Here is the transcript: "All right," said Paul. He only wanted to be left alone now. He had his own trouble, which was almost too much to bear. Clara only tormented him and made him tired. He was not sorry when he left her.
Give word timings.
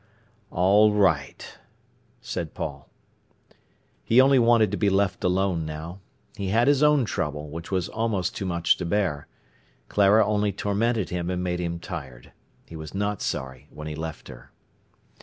"All 0.49 0.91
right," 0.93 1.59
said 2.21 2.55
Paul. 2.55 2.89
He 4.03 4.19
only 4.19 4.39
wanted 4.39 4.71
to 4.71 4.75
be 4.77 4.89
left 4.89 5.23
alone 5.23 5.63
now. 5.63 5.99
He 6.35 6.47
had 6.47 6.67
his 6.67 6.81
own 6.81 7.05
trouble, 7.05 7.51
which 7.51 7.69
was 7.69 7.87
almost 7.87 8.35
too 8.35 8.47
much 8.47 8.77
to 8.77 8.85
bear. 8.87 9.27
Clara 9.89 10.25
only 10.25 10.51
tormented 10.51 11.09
him 11.11 11.29
and 11.29 11.43
made 11.43 11.59
him 11.59 11.77
tired. 11.77 12.31
He 12.65 12.75
was 12.75 12.95
not 12.95 13.21
sorry 13.21 13.67
when 13.69 13.87
he 13.87 13.93
left 13.93 14.27
her. 14.27 14.49